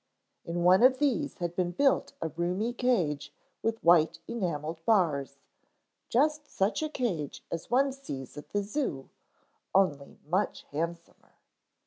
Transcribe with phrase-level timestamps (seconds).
[0.43, 5.37] In one of these had been built a roomy cage with white enameled bars,
[6.09, 9.09] just such a cage as one sees at the zoo,
[9.75, 11.35] only much handsomer.